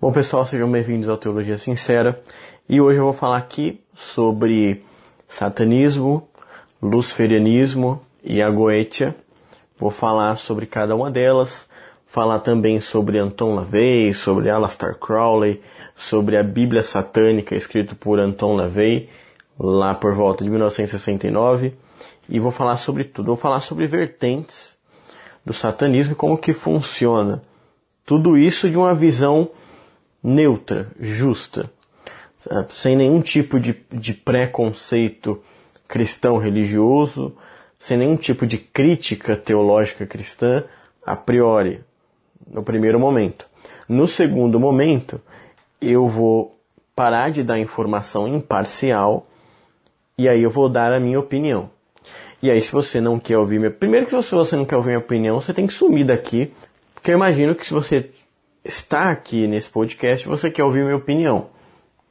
[0.00, 2.22] Bom, pessoal, sejam bem-vindos ao Teologia Sincera
[2.68, 4.84] e hoje eu vou falar aqui sobre
[5.26, 6.28] satanismo,
[6.80, 9.12] luciferianismo e a Goetia.
[9.76, 11.68] Vou falar sobre cada uma delas,
[12.06, 15.60] falar também sobre Anton LaVey, sobre Aleister Crowley,
[15.96, 19.08] sobre a Bíblia Satânica escrito por Anton LaVey
[19.58, 21.74] lá por volta de 1969
[22.28, 23.26] e vou falar sobre tudo.
[23.26, 24.78] Vou falar sobre vertentes
[25.44, 27.42] do satanismo e como que funciona.
[28.06, 29.50] Tudo isso de uma visão
[30.22, 31.70] neutra, justa,
[32.70, 35.42] sem nenhum tipo de, de preconceito
[35.86, 37.34] cristão religioso,
[37.78, 40.64] sem nenhum tipo de crítica teológica cristã
[41.04, 41.80] a priori,
[42.46, 43.46] no primeiro momento.
[43.88, 45.20] No segundo momento,
[45.80, 46.58] eu vou
[46.94, 49.26] parar de dar informação imparcial
[50.16, 51.70] e aí eu vou dar a minha opinião.
[52.42, 53.70] E aí, se você não quer ouvir minha.
[53.70, 56.52] Primeiro que se você não quer ouvir minha opinião, você tem que sumir daqui.
[56.94, 58.10] Porque eu imagino que se você
[58.68, 61.46] está aqui nesse podcast, você quer ouvir minha opinião.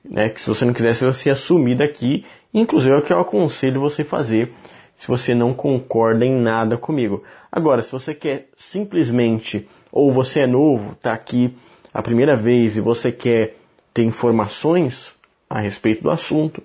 [0.03, 0.29] Né?
[0.29, 2.25] Que se você não quisesse, você ia sumir daqui.
[2.53, 4.51] Inclusive é o que eu aconselho você fazer
[4.97, 7.23] se você não concorda em nada comigo.
[7.51, 11.55] Agora, se você quer simplesmente, ou você é novo, está aqui
[11.93, 13.55] a primeira vez e você quer
[13.93, 15.15] ter informações
[15.49, 16.63] a respeito do assunto,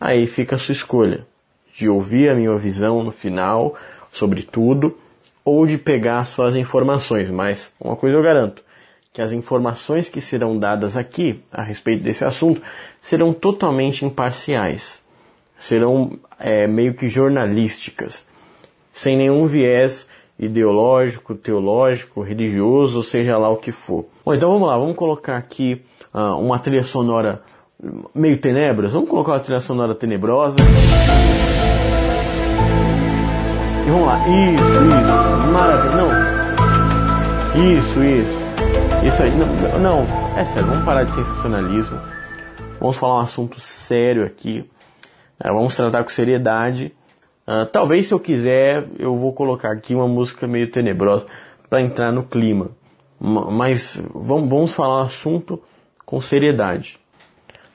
[0.00, 1.26] aí fica a sua escolha
[1.72, 3.76] de ouvir a minha visão no final
[4.10, 4.96] sobre tudo
[5.44, 7.28] ou de pegar suas informações.
[7.30, 8.64] Mas uma coisa eu garanto,
[9.12, 12.62] que as informações que serão dadas aqui a respeito desse assunto
[13.00, 15.02] serão totalmente imparciais,
[15.58, 18.24] serão é, meio que jornalísticas,
[18.92, 20.06] sem nenhum viés
[20.38, 24.06] ideológico, teológico, religioso, seja lá o que for.
[24.24, 25.82] Bom, então vamos lá, vamos colocar aqui
[26.14, 27.42] uh, uma trilha sonora
[28.14, 28.92] meio tenebras.
[28.92, 30.56] Vamos colocar uma trilha sonora tenebrosa.
[33.86, 34.18] E vamos lá.
[34.28, 35.52] Isso, isso.
[35.52, 35.96] Maravilha.
[35.96, 36.38] Não.
[37.78, 38.37] Isso, isso.
[39.04, 39.30] Isso aí.
[39.30, 40.68] Não, não, é sério.
[40.68, 42.00] Vamos parar de sensacionalismo.
[42.80, 44.68] Vamos falar um assunto sério aqui.
[45.38, 46.92] É, vamos tratar com seriedade.
[47.46, 51.26] Uh, talvez se eu quiser, eu vou colocar aqui uma música meio tenebrosa
[51.70, 52.70] para entrar no clima.
[53.20, 55.62] Mas vamos, vamos falar um assunto
[56.04, 56.98] com seriedade.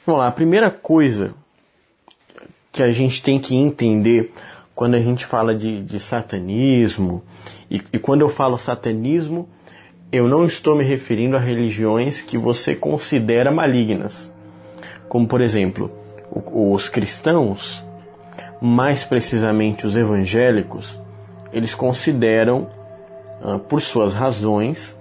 [0.05, 1.33] Vamos lá, a primeira coisa
[2.71, 4.33] que a gente tem que entender
[4.75, 7.23] quando a gente fala de, de satanismo,
[7.69, 9.47] e, e quando eu falo satanismo,
[10.13, 14.31] eu não estou me referindo a religiões que você considera malignas.
[15.09, 15.91] Como, por exemplo,
[16.53, 17.83] os cristãos,
[18.61, 21.01] mais precisamente os evangélicos,
[21.51, 22.69] eles consideram,
[23.43, 24.95] ah, por suas razões,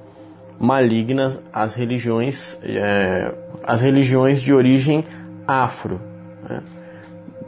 [0.59, 5.05] malignas as religiões, é, as religiões de origem
[5.47, 6.01] afro,
[6.49, 6.63] né?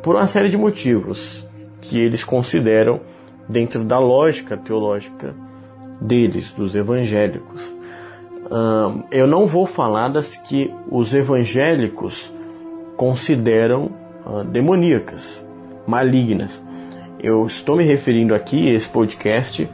[0.02, 1.46] por uma série de motivos
[1.80, 3.00] que eles consideram
[3.48, 5.34] dentro da lógica teológica
[6.00, 7.72] deles, dos evangélicos.
[9.10, 12.32] eu não vou falar das que os evangélicos
[12.96, 13.90] consideram
[14.50, 15.42] demoníacas,
[15.86, 16.62] malignas.
[17.20, 19.68] Eu estou me referindo aqui, esse podcast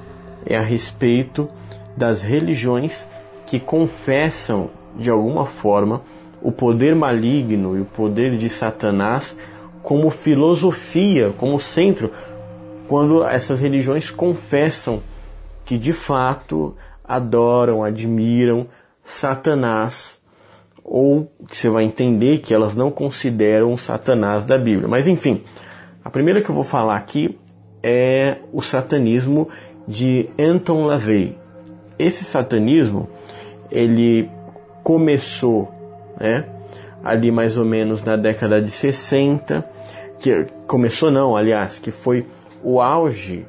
[0.47, 1.49] é a respeito
[1.97, 3.07] das religiões
[3.47, 6.03] que confessam de alguma forma
[6.43, 9.37] o poder maligno e o poder de Satanás
[9.83, 12.11] como filosofia, como centro,
[12.89, 15.03] quando essas religiões confessam
[15.71, 18.67] que de fato adoram, admiram
[19.05, 20.21] Satanás,
[20.83, 24.89] ou que você vai entender que elas não consideram Satanás da Bíblia.
[24.89, 25.45] Mas enfim,
[26.05, 27.39] a primeira que eu vou falar aqui
[27.85, 29.49] é o satanismo
[29.87, 31.39] de Anton LaVey.
[31.97, 33.09] Esse satanismo
[33.71, 34.29] ele
[34.83, 35.73] começou,
[36.19, 36.47] né,
[37.05, 39.65] ali mais ou menos na década de 60,
[40.19, 42.27] que começou não, aliás, que foi
[42.61, 43.47] o auge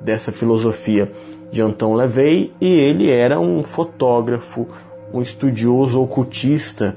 [0.00, 1.10] dessa filosofia
[1.54, 4.66] de Anton LaVey e ele era um fotógrafo,
[5.12, 6.96] um estudioso ocultista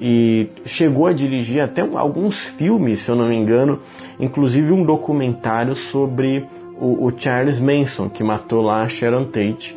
[0.00, 3.80] e chegou a dirigir até alguns filmes, se eu não me engano,
[4.18, 6.46] inclusive um documentário sobre
[6.80, 9.76] o, o Charles Manson, que matou lá a Sharon Tate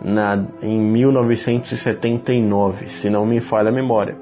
[0.00, 4.14] na, em 1979, se não me falha a memória.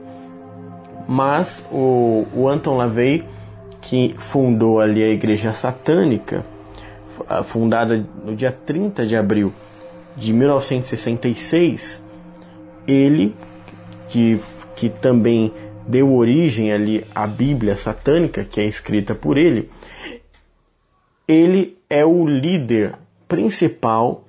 [1.07, 3.27] Mas o, o Anton LaVey,
[3.83, 6.47] que fundou ali a Igreja Satânica,
[7.45, 9.53] fundada no dia 30 de abril
[10.17, 12.03] de 1966,
[12.87, 13.35] ele,
[14.09, 14.41] que,
[14.75, 15.53] que também
[15.87, 19.71] deu origem ali à Bíblia satânica, que é escrita por ele,
[21.27, 22.95] ele é o líder
[23.27, 24.25] principal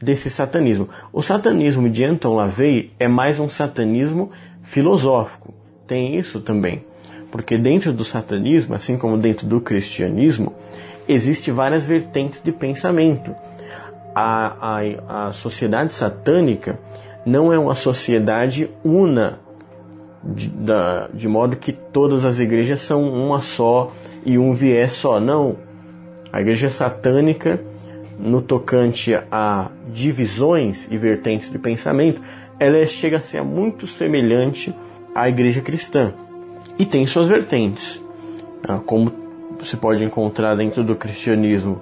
[0.00, 0.88] desse satanismo.
[1.12, 4.30] O satanismo de Anton LaVey é mais um satanismo
[4.62, 5.54] filosófico.
[5.86, 6.84] Tem isso também.
[7.30, 10.52] Porque dentro do satanismo, assim como dentro do cristianismo,
[11.08, 13.34] existe várias vertentes de pensamento.
[14.14, 16.78] A, a, a sociedade satânica
[17.24, 19.38] não é uma sociedade una
[20.22, 23.92] de, da, de modo que todas as igrejas são uma só
[24.24, 25.18] e um viés só.
[25.18, 25.56] Não.
[26.32, 27.60] A igreja satânica,
[28.18, 32.20] no tocante a divisões e vertentes de pensamento,
[32.58, 34.74] ela chega a ser muito semelhante
[35.14, 36.12] à igreja cristã
[36.78, 38.02] e tem suas vertentes,
[38.66, 39.21] ah, como
[39.64, 41.80] você pode encontrar dentro do cristianismo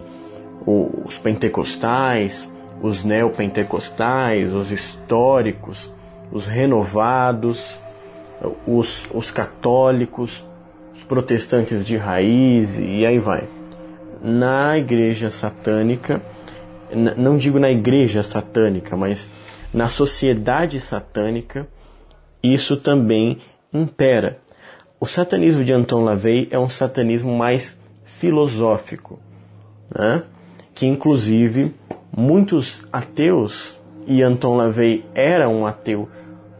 [0.66, 2.50] os pentecostais,
[2.82, 5.90] os neopentecostais, os históricos,
[6.30, 7.80] os renovados,
[8.66, 10.44] os, os católicos,
[10.94, 13.44] os protestantes de raiz e aí vai.
[14.22, 16.20] Na igreja satânica,
[17.16, 19.26] não digo na igreja satânica, mas
[19.72, 21.66] na sociedade satânica,
[22.42, 23.38] isso também
[23.72, 24.39] impera.
[25.00, 29.18] O satanismo de Anton LaVey é um satanismo mais filosófico,
[29.92, 30.22] né?
[30.74, 31.74] que inclusive
[32.14, 36.08] muitos ateus, e Anton LaVey era um ateu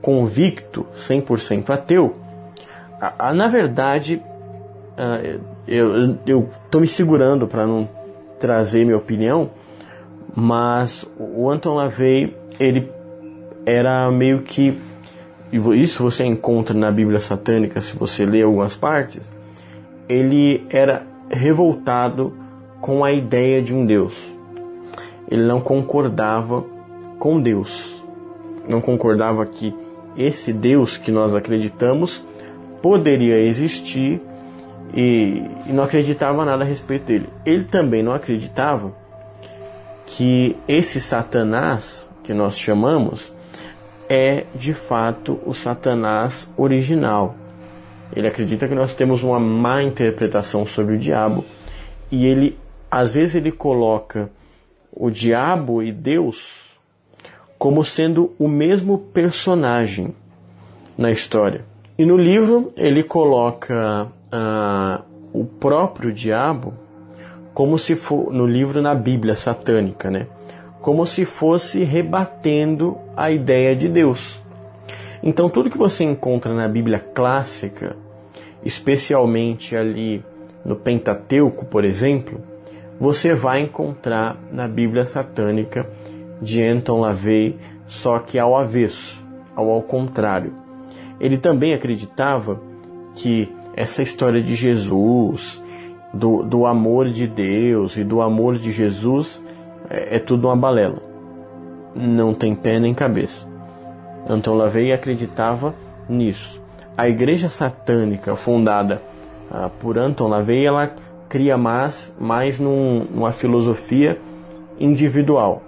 [0.00, 2.16] convicto, 100% ateu,
[3.34, 4.22] na verdade,
[5.66, 7.88] eu estou me segurando para não
[8.38, 9.50] trazer minha opinião,
[10.34, 12.90] mas o Anton LaVey, ele
[13.64, 14.78] era meio que,
[15.52, 19.30] isso você encontra na Bíblia Satânica, se você ler algumas partes,
[20.08, 22.32] ele era revoltado
[22.80, 24.14] com a ideia de um Deus.
[25.30, 26.64] Ele não concordava
[27.18, 28.02] com Deus.
[28.68, 29.74] Não concordava que
[30.16, 32.24] esse Deus que nós acreditamos
[32.82, 34.20] poderia existir
[34.94, 37.28] e, e, não acreditava nada a respeito dele.
[37.46, 38.92] Ele também não acreditava
[40.06, 43.32] que esse Satanás que nós chamamos
[44.10, 47.36] é de fato o Satanás original.
[48.14, 51.44] Ele acredita que nós temos uma má interpretação sobre o diabo
[52.10, 52.58] e ele
[52.90, 54.28] às vezes ele coloca
[54.92, 56.44] o diabo e Deus
[57.56, 60.12] como sendo o mesmo personagem
[60.98, 61.64] na história.
[61.96, 66.74] E no livro ele coloca uh, o próprio diabo
[67.54, 70.26] como se for no livro na Bíblia satânica, né?
[70.80, 74.40] Como se fosse rebatendo a ideia de Deus.
[75.22, 77.96] Então tudo que você encontra na Bíblia clássica,
[78.64, 80.24] especialmente ali
[80.64, 82.40] no Pentateuco, por exemplo,
[82.98, 85.88] você vai encontrar na Bíblia satânica
[86.40, 87.56] de Anton LaVey,
[87.86, 89.18] só que ao avesso,
[89.54, 90.52] ao ao contrário.
[91.18, 92.60] Ele também acreditava
[93.14, 95.62] que essa história de Jesus,
[96.12, 99.42] do, do amor de Deus e do amor de Jesus
[99.90, 101.02] é, é tudo uma balela.
[101.94, 103.46] Não tem pé nem cabeça.
[104.28, 105.74] Anton LaVey acreditava
[106.08, 106.62] nisso.
[106.96, 109.02] A igreja satânica fundada
[109.50, 110.94] ah, por Anton LaVey, ela
[111.28, 114.18] cria mais, mais num, numa filosofia
[114.78, 115.62] individual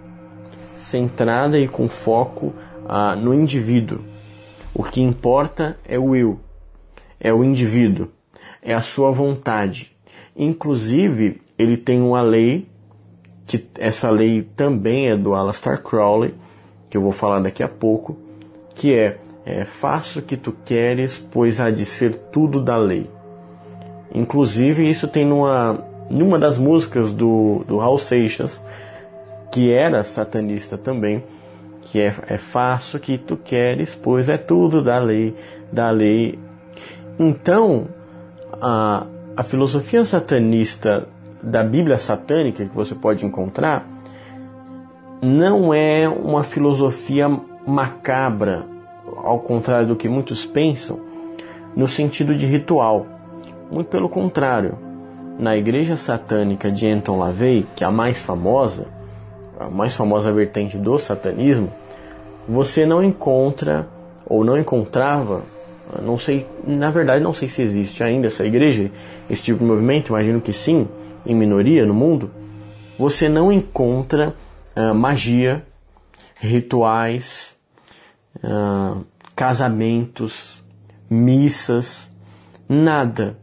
[0.83, 2.53] centrada e com foco
[2.87, 4.01] ah, no indivíduo.
[4.75, 6.39] O que importa é o eu,
[7.21, 8.09] é o indivíduo,
[8.63, 9.93] é a sua vontade.
[10.37, 12.69] Inclusive, ele tem uma lei,
[13.47, 16.35] que essa lei também é do Aleister Crowley,
[16.89, 18.17] que eu vou falar daqui a pouco,
[18.75, 23.09] que é, é faça o que tu queres, pois há de ser tudo da lei.
[24.15, 28.63] Inclusive, isso tem numa, numa das músicas do, do Hal Seixas,
[29.51, 31.25] que era satanista também,
[31.83, 35.35] que é, é faço o que tu queres, pois é tudo da lei,
[35.71, 36.39] da lei.
[37.19, 37.89] Então,
[38.61, 39.07] a,
[39.37, 41.09] a filosofia satanista
[41.43, 43.87] da Bíblia satânica que você pode encontrar
[45.23, 47.29] não é uma filosofia
[47.65, 48.67] macabra,
[49.19, 50.99] ao contrário do que muitos pensam,
[51.77, 53.07] no sentido de ritual.
[53.71, 54.77] Muito pelo contrário.
[55.39, 58.87] Na igreja satânica de Anton LaVey, que é a mais famosa,
[59.59, 61.73] a mais famosa vertente do satanismo,
[62.49, 63.87] você não encontra
[64.27, 65.43] ou não encontrava,
[66.03, 68.91] não sei, na verdade não sei se existe ainda essa igreja,
[69.31, 70.89] esse tipo de movimento, imagino que sim,
[71.25, 72.31] em minoria no mundo,
[72.99, 74.35] você não encontra
[74.77, 75.65] uh, magia,
[76.39, 77.57] rituais,
[78.37, 80.63] uh, casamentos,
[81.09, 82.11] missas,
[82.69, 83.37] nada,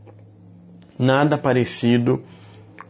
[0.98, 2.24] nada parecido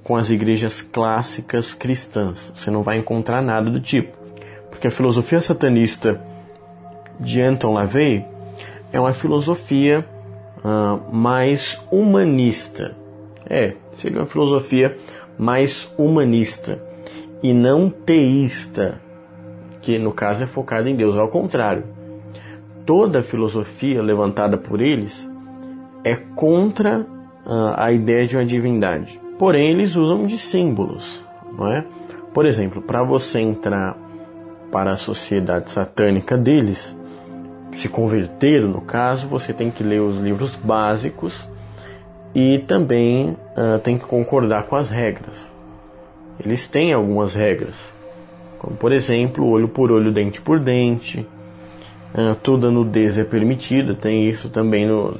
[0.03, 2.51] com as igrejas clássicas cristãs.
[2.55, 4.17] Você não vai encontrar nada do tipo.
[4.69, 6.21] Porque a filosofia satanista
[7.19, 8.25] de Anton LaVey
[8.91, 10.07] é uma filosofia
[10.63, 12.95] uh, mais humanista.
[13.49, 14.95] É, seria uma filosofia
[15.37, 16.81] mais humanista
[17.41, 19.01] e não teísta,
[19.81, 21.17] que no caso é focada em Deus.
[21.17, 21.83] Ao contrário,
[22.85, 25.27] toda filosofia levantada por eles
[26.03, 29.19] é contra uh, a ideia de uma divindade.
[29.37, 31.23] Porém, eles usam de símbolos,
[31.57, 31.85] não é?
[32.33, 33.97] Por exemplo, para você entrar
[34.71, 36.95] para a sociedade satânica deles,
[37.73, 41.47] se converter, no caso, você tem que ler os livros básicos
[42.33, 45.53] e também uh, tem que concordar com as regras.
[46.43, 47.93] Eles têm algumas regras,
[48.57, 51.25] como por exemplo, olho por olho, dente por dente,
[52.13, 55.17] uh, toda nudez é permitida, tem isso também no,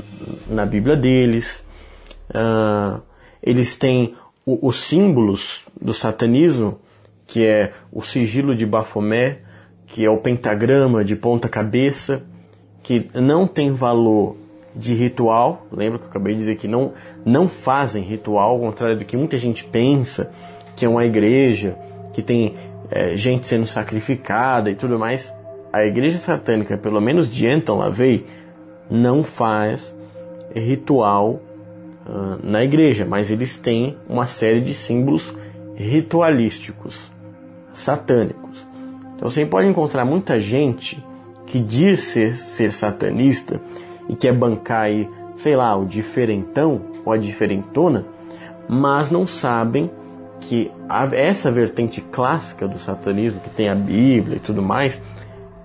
[0.47, 1.65] na Bíblia deles.
[2.29, 3.01] Uh,
[3.41, 6.79] eles têm o, os símbolos do satanismo,
[7.25, 9.39] que é o sigilo de Bafomé,
[9.87, 12.23] que é o pentagrama de ponta cabeça,
[12.83, 14.35] que não tem valor
[14.75, 15.67] de ritual.
[15.71, 16.93] Lembra que eu acabei de dizer que não,
[17.25, 20.31] não fazem ritual, ao contrário do que muita gente pensa,
[20.75, 21.77] que é uma igreja,
[22.13, 22.55] que tem
[22.89, 25.33] é, gente sendo sacrificada e tudo mais.
[25.71, 28.25] A igreja satânica, pelo menos de Anton LaVey,
[28.89, 29.95] não faz
[30.55, 31.41] ritual
[32.07, 35.35] uh, na igreja, mas eles têm uma série de símbolos
[35.75, 37.11] ritualísticos,
[37.71, 38.67] satânicos.
[39.15, 41.03] Então você pode encontrar muita gente
[41.45, 43.61] que diz ser, ser satanista
[44.09, 48.03] e quer bancar aí, sei lá, o diferentão ou a diferentona,
[48.67, 49.89] mas não sabem
[50.41, 50.71] que
[51.11, 54.99] essa vertente clássica do satanismo, que tem a Bíblia e tudo mais,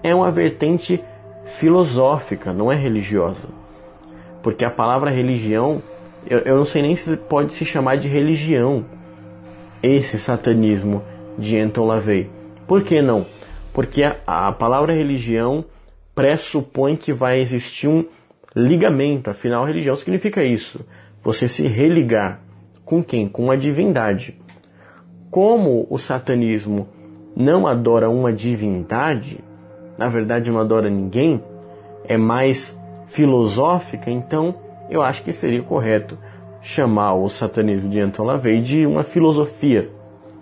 [0.02, 1.02] é uma vertente
[1.58, 3.48] filosófica, não é religiosa.
[4.42, 5.82] Porque a palavra religião,
[6.28, 8.84] eu, eu não sei nem se pode se chamar de religião
[9.82, 11.02] esse satanismo
[11.38, 12.30] de Anton LaVey.
[12.66, 13.24] Por que não?
[13.72, 15.64] Porque a, a palavra religião
[16.14, 18.04] pressupõe que vai existir um
[18.54, 19.30] ligamento.
[19.30, 20.84] Afinal, religião significa isso.
[21.23, 22.40] Você se religar
[22.84, 23.26] com quem?
[23.26, 24.38] Com a divindade.
[25.30, 26.88] Como o satanismo
[27.34, 29.40] não adora uma divindade,
[29.99, 31.42] na verdade não adora ninguém,
[32.04, 34.54] é mais filosófica, então
[34.88, 36.18] eu acho que seria correto
[36.61, 39.90] chamar o satanismo de Anton LaVey de uma filosofia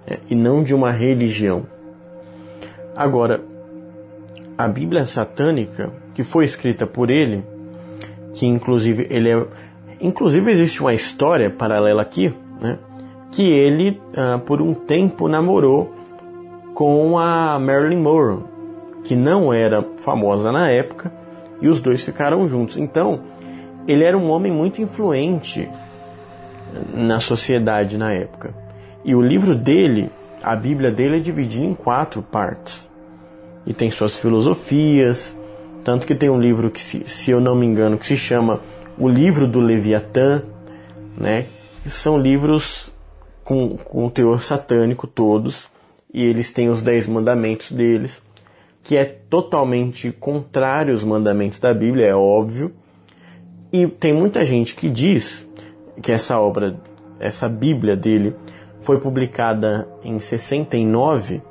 [0.06, 1.66] é, e não de uma religião.
[2.94, 3.42] Agora,
[4.56, 7.42] a Bíblia satânica, que foi escrita por ele,
[8.34, 9.46] que inclusive ele é,
[10.00, 12.78] inclusive existe uma história paralela aqui, né,
[13.30, 15.92] que ele uh, por um tempo namorou
[16.74, 18.44] com a Marilyn Monroe,
[19.04, 21.12] que não era famosa na época,
[21.60, 22.76] e os dois ficaram juntos.
[22.76, 23.20] Então,
[23.86, 25.68] ele era um homem muito influente
[26.94, 28.54] na sociedade na época.
[29.04, 30.10] E o livro dele,
[30.42, 32.88] a Bíblia dele é dividida em quatro partes
[33.66, 35.36] e tem suas filosofias.
[35.84, 38.60] Tanto que tem um livro que, se, se eu não me engano, que se chama
[38.98, 40.42] O Livro do Leviatã,
[41.16, 41.46] né?
[41.86, 42.92] São livros
[43.42, 45.68] com, com teor satânico todos,
[46.12, 48.22] e eles têm os dez mandamentos deles,
[48.82, 52.72] que é totalmente contrário aos mandamentos da Bíblia, é óbvio.
[53.72, 55.46] E tem muita gente que diz
[56.00, 56.78] que essa obra,
[57.18, 58.36] essa Bíblia dele,
[58.80, 61.42] foi publicada em 69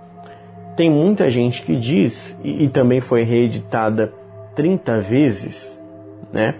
[0.75, 4.13] tem muita gente que diz, e, e também foi reeditada
[4.55, 5.81] 30 vezes,
[6.31, 6.55] né?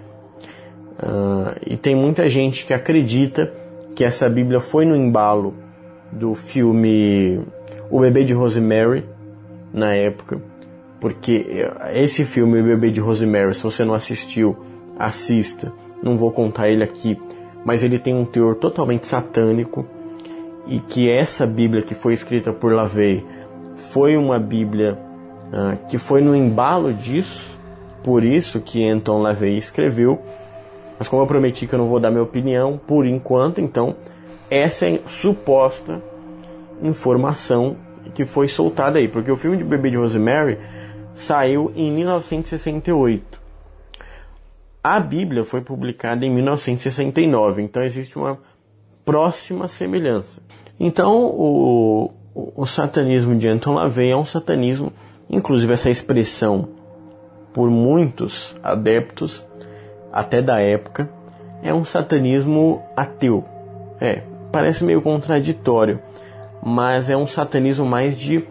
[1.02, 3.52] Uh, e tem muita gente que acredita
[3.94, 5.54] que essa Bíblia foi no embalo
[6.10, 7.40] do filme
[7.90, 9.04] O Bebê de Rosemary,
[9.72, 10.40] na época,
[11.00, 14.56] porque esse filme, O Bebê de Rosemary, se você não assistiu,
[14.98, 15.72] assista,
[16.02, 17.18] não vou contar ele aqui,
[17.64, 19.86] mas ele tem um teor totalmente satânico
[20.66, 23.24] e que essa Bíblia que foi escrita por LaVey
[23.90, 24.98] foi uma Bíblia
[25.48, 27.58] uh, que foi no embalo disso,
[28.02, 30.20] por isso que Anton LaVey escreveu.
[30.98, 33.96] Mas como eu prometi que eu não vou dar minha opinião por enquanto, então
[34.50, 36.02] essa é suposta
[36.82, 37.76] informação
[38.14, 40.58] que foi soltada aí, porque o filme de Bebê de Rosemary
[41.14, 43.40] saiu em 1968.
[44.82, 48.38] A Bíblia foi publicada em 1969, então existe uma
[49.04, 50.42] próxima semelhança.
[50.78, 54.92] Então, o, o, satanismo de Anton LaVey é um satanismo,
[55.30, 56.70] inclusive essa expressão
[57.52, 59.46] por muitos adeptos,
[60.12, 61.08] até da época,
[61.62, 63.44] é um satanismo ateu.
[64.00, 66.00] É, parece meio contraditório,
[66.62, 68.44] mas é um satanismo mais de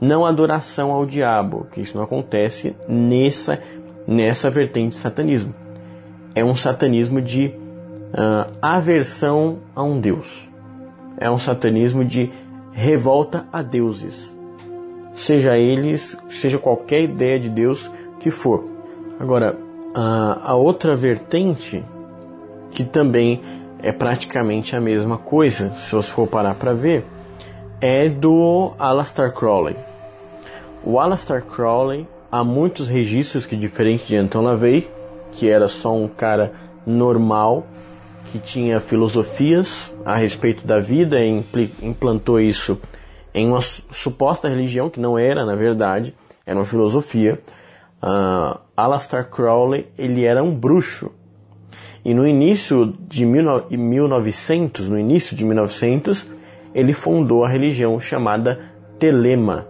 [0.00, 3.60] não adoração ao diabo, que isso não acontece nessa,
[4.06, 5.54] nessa vertente de satanismo.
[6.34, 10.48] É um satanismo de uh, aversão a um Deus.
[11.18, 12.32] É um satanismo de
[12.72, 14.34] revolta a deuses,
[15.12, 17.90] seja eles, seja qualquer ideia de Deus
[18.20, 18.64] que for.
[19.18, 19.58] Agora,
[19.94, 21.84] a, a outra vertente,
[22.70, 23.40] que também
[23.82, 27.04] é praticamente a mesma coisa, se você for parar para ver,
[27.80, 29.76] é do Alastar Crowley.
[30.84, 34.88] O Alastar Crowley, há muitos registros que, diferente de Anton LaVey,
[35.32, 36.52] que era só um cara
[36.86, 37.66] normal,
[38.30, 41.44] que tinha filosofias a respeito da vida e
[41.82, 42.78] implantou isso
[43.34, 46.14] em uma suposta religião que não era, na verdade,
[46.46, 47.40] era uma filosofia.
[48.02, 51.12] Uh, Aleister Crowley ele era um bruxo.
[52.04, 56.26] E no início de 1900, no início de 1900,
[56.74, 58.58] ele fundou a religião chamada
[58.98, 59.66] Telema.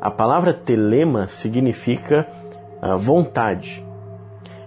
[0.00, 2.28] A palavra Telema significa
[2.82, 3.82] uh, vontade.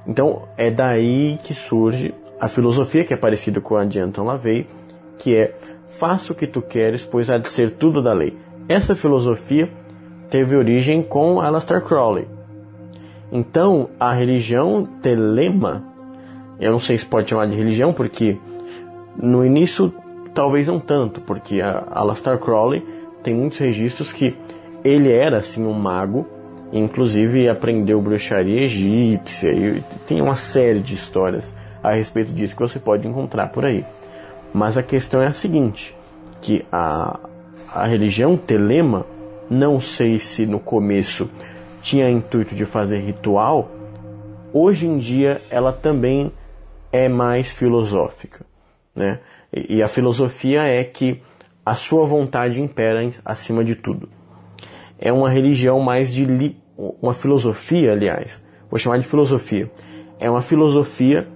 [0.08, 4.68] Então é daí que surge a filosofia que é parecida com a de Anton LaVey,
[5.18, 5.56] que é
[5.88, 8.38] faça o que tu queres, pois há de ser tudo da lei.
[8.68, 9.70] Essa filosofia
[10.30, 12.28] teve origem com Aleister Crowley.
[13.32, 15.84] Então, a religião telema,
[16.60, 18.38] eu não sei se pode chamar de religião, porque
[19.18, 19.94] no início
[20.34, 22.86] talvez não tanto, porque a Aleister Crowley
[23.24, 24.36] tem muitos registros que
[24.84, 26.28] ele era assim um mago,
[26.72, 31.52] inclusive aprendeu bruxaria egípcia, e tem uma série de histórias
[31.82, 33.86] a respeito disso que você pode encontrar por aí.
[34.54, 35.96] Mas a questão é a seguinte,
[36.42, 37.20] que a,
[37.74, 39.06] a religião telema,
[39.50, 41.30] não sei se no começo
[41.86, 43.70] tinha intuito de fazer ritual,
[44.52, 46.32] hoje em dia ela também
[46.92, 48.44] é mais filosófica.
[48.96, 49.20] Né?
[49.54, 51.22] E, a filosofia é que
[51.64, 54.10] a sua vontade impera acima de tudo.
[54.98, 59.70] É uma religião mais de li, uma filosofia, aliás, vou chamar de filosofia.
[60.20, 61.28] É uma filosofia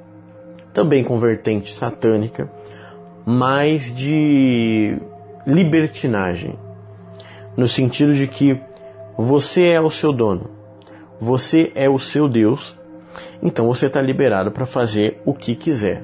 [0.73, 2.51] também com vertente satânica,
[3.23, 4.97] mas de
[5.45, 6.57] libertinagem,
[7.55, 8.59] no sentido de que
[9.21, 10.49] você é o seu dono,
[11.19, 12.77] você é o seu Deus,
[13.43, 16.03] então você está liberado para fazer o que quiser,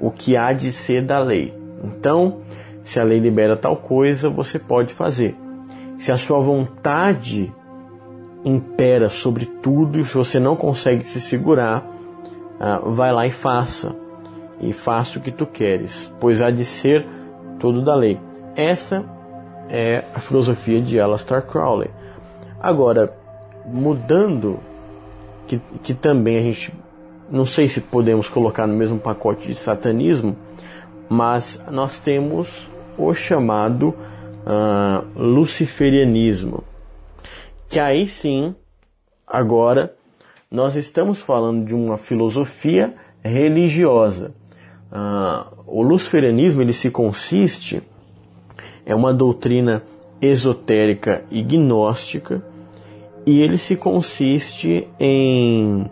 [0.00, 1.52] o que há de ser da lei.
[1.82, 2.38] Então,
[2.84, 5.34] se a lei libera tal coisa, você pode fazer.
[5.98, 7.52] Se a sua vontade
[8.44, 11.84] impera sobre tudo e se você não consegue se segurar,
[12.60, 13.92] uh, vai lá e faça.
[14.60, 17.04] E faça o que tu queres, pois há de ser
[17.58, 18.20] tudo da lei.
[18.54, 19.04] Essa
[19.68, 21.90] é a filosofia de Aleister Crowley.
[22.60, 23.12] Agora,
[23.66, 24.60] mudando,
[25.46, 26.72] que, que também a gente
[27.30, 30.36] não sei se podemos colocar no mesmo pacote de satanismo,
[31.08, 36.62] mas nós temos o chamado uh, luciferianismo,
[37.68, 38.54] que aí sim,
[39.26, 39.94] agora
[40.50, 44.32] nós estamos falando de uma filosofia religiosa.
[44.92, 47.82] Uh, o luciferianismo ele se consiste
[48.86, 49.82] é uma doutrina
[50.20, 52.42] esotérica e gnóstica
[53.26, 55.82] e ele se consiste em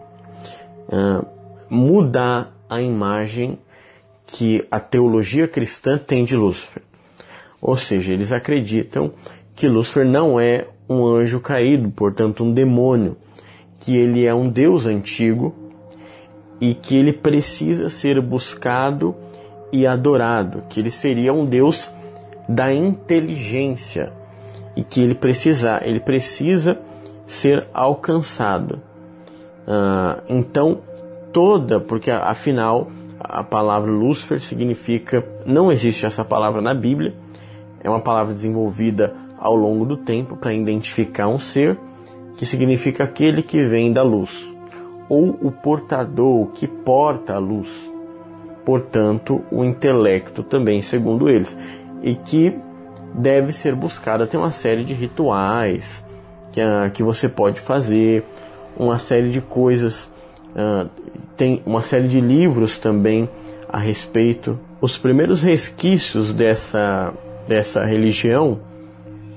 [0.88, 1.26] uh,
[1.68, 3.58] mudar a imagem
[4.26, 6.82] que a teologia cristã tem de Lúcifer.
[7.60, 9.12] Ou seja, eles acreditam
[9.54, 13.16] que Lúcifer não é um anjo caído, portanto um demônio,
[13.78, 15.54] que ele é um Deus antigo
[16.60, 19.14] e que ele precisa ser buscado
[19.72, 21.90] e adorado, que ele seria um Deus
[22.48, 24.12] da inteligência
[24.76, 26.78] e que ele precisa, ele precisa
[27.26, 28.80] ser alcançado.
[29.66, 30.78] Uh, então
[31.32, 37.14] toda, porque afinal a palavra Lúcifer significa, não existe essa palavra na Bíblia,
[37.82, 41.78] é uma palavra desenvolvida ao longo do tempo para identificar um ser
[42.36, 44.30] que significa aquele que vem da luz,
[45.08, 47.68] ou o portador, que porta a luz.
[48.64, 51.56] Portanto, o intelecto também, segundo eles,
[52.02, 52.54] e que
[53.14, 54.26] deve ser buscada.
[54.26, 56.04] Tem uma série de rituais
[56.50, 58.24] que, uh, que você pode fazer,
[58.76, 60.10] uma série de coisas,
[60.56, 60.88] uh,
[61.36, 63.28] tem uma série de livros também
[63.68, 64.58] a respeito.
[64.80, 67.12] Os primeiros resquícios dessa,
[67.46, 68.60] dessa religião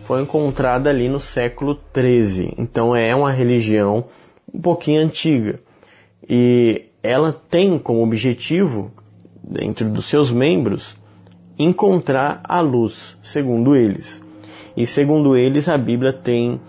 [0.06, 2.54] foi encontrada ali no século XIII.
[2.58, 4.06] Então é uma religião
[4.54, 5.60] um pouquinho antiga.
[6.28, 8.92] E ela tem como objetivo,
[9.44, 10.98] dentro dos seus membros,
[11.58, 14.22] encontrar a luz, segundo eles.
[14.76, 16.60] E segundo eles, a Bíblia tem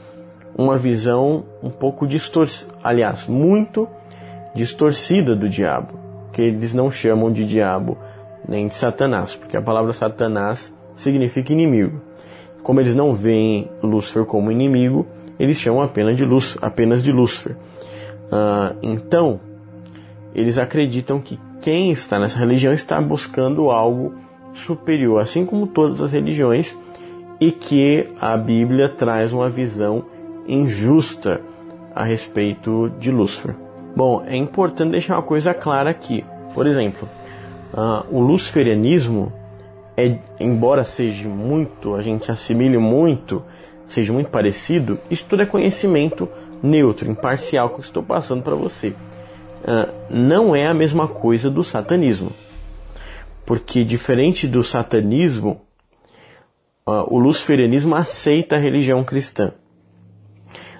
[0.56, 3.88] uma visão um pouco distorcida, aliás, muito
[4.54, 5.98] distorcida do diabo,
[6.32, 7.98] que eles não chamam de diabo
[8.48, 12.00] nem de Satanás, porque a palavra Satanás significa inimigo.
[12.62, 15.06] Como eles não veem Lúcifer como inimigo,
[15.38, 17.56] eles chamam apenas de, Luz, apenas de Lúcifer.
[18.26, 19.40] Uh, então,
[20.34, 24.14] eles acreditam que quem está nessa religião está buscando algo
[24.64, 26.76] superior, assim como todas as religiões,
[27.40, 30.04] e que a Bíblia traz uma visão
[30.48, 31.40] injusta
[31.94, 33.54] a respeito de Lúcifer.
[33.94, 36.24] Bom, é importante deixar uma coisa clara aqui.
[36.54, 37.08] Por exemplo,
[37.72, 39.32] uh, o luciferianismo
[39.96, 43.42] é, embora seja muito, a gente assimile muito,
[43.86, 46.28] seja muito parecido, isso tudo é conhecimento
[46.62, 48.88] neutro, imparcial que eu estou passando para você.
[48.88, 52.30] Uh, não é a mesma coisa do satanismo.
[53.46, 55.62] Porque diferente do satanismo,
[56.86, 59.54] uh, o luciferianismo aceita a religião cristã.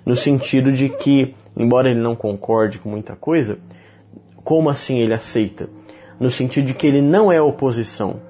[0.04, 3.58] No sentido de que embora ele não concorde com muita coisa,
[4.44, 5.68] como assim ele aceita?
[6.20, 8.20] No sentido de que ele não é oposição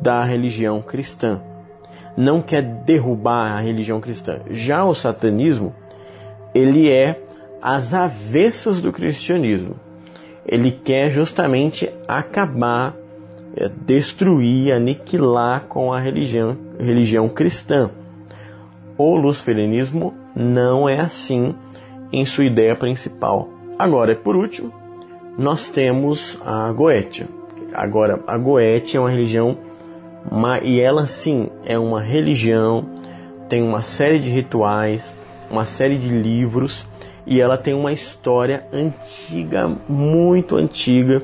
[0.00, 1.40] da religião cristã,
[2.16, 4.40] não quer derrubar a religião cristã.
[4.50, 5.74] Já o satanismo,
[6.54, 7.20] ele é
[7.60, 9.76] as avessas do cristianismo.
[10.46, 12.94] Ele quer justamente acabar,
[13.56, 17.90] é, destruir, aniquilar com a religião, religião cristã.
[18.98, 21.54] O luciferianismo não é assim
[22.12, 23.48] em sua ideia principal.
[23.78, 24.72] Agora, por último,
[25.38, 27.26] nós temos a Goetia.
[27.72, 29.56] Agora, a Goetia é uma religião,
[30.62, 32.84] e ela sim é uma religião,
[33.48, 35.14] tem uma série de rituais,
[35.50, 36.86] uma série de livros,
[37.26, 41.22] e ela tem uma história antiga, muito antiga,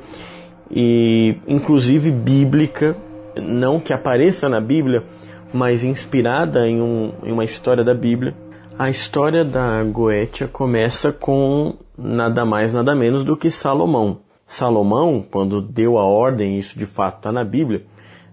[0.70, 2.96] e inclusive bíblica,
[3.40, 5.04] não que apareça na Bíblia,
[5.52, 8.34] mas inspirada em, um, em uma história da Bíblia.
[8.78, 14.20] A história da Goetia começa com nada mais, nada menos do que Salomão.
[14.46, 17.82] Salomão, quando deu a ordem, isso de fato está na Bíblia,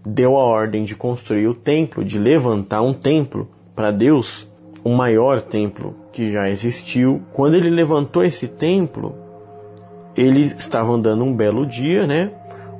[0.06, 4.48] deu a ordem de construir o templo, de levantar um templo para Deus,
[4.86, 7.24] o maior templo que já existiu.
[7.34, 9.16] Quando ele levantou esse templo,
[10.16, 12.30] ele estava andando um belo dia, né?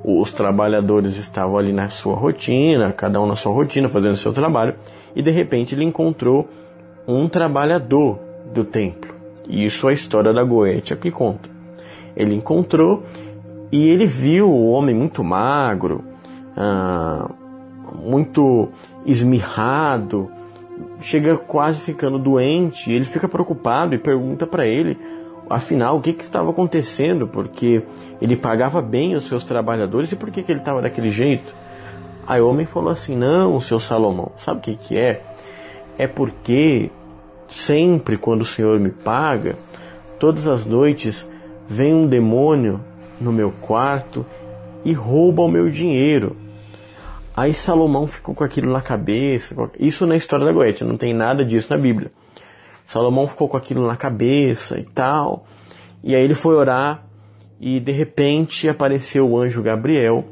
[0.04, 4.32] Os trabalhadores estavam ali na sua rotina, cada um na sua rotina, fazendo o seu
[4.32, 4.76] trabalho,
[5.16, 6.48] e de repente ele encontrou
[7.08, 8.20] um trabalhador
[8.54, 9.12] do templo.
[9.48, 11.50] E isso é a história da Goetia que conta.
[12.16, 13.02] Ele encontrou
[13.72, 16.04] e ele viu o homem muito magro,
[16.56, 17.28] ah,
[18.00, 18.68] muito
[19.04, 20.30] esmirrado,
[21.00, 22.92] chega quase ficando doente.
[22.92, 24.98] Ele fica preocupado e pergunta para ele,
[25.48, 27.82] afinal, o que, que estava acontecendo, porque
[28.20, 31.54] ele pagava bem os seus trabalhadores e por que, que ele estava daquele jeito.
[32.26, 35.22] Aí o homem falou assim: Não, seu Salomão, sabe o que, que é?
[35.96, 36.90] É porque
[37.48, 39.56] sempre quando o Senhor me paga,
[40.18, 41.28] todas as noites
[41.68, 42.80] vem um demônio
[43.20, 44.26] no meu quarto
[44.84, 46.36] e rouba o meu dinheiro.
[47.36, 49.54] Aí Salomão ficou com aquilo na cabeça.
[49.78, 52.10] Isso na história da Goethe, não tem nada disso na Bíblia.
[52.86, 55.44] Salomão ficou com aquilo na cabeça e tal.
[56.02, 57.04] E aí ele foi orar
[57.60, 60.24] e de repente apareceu o anjo Gabriel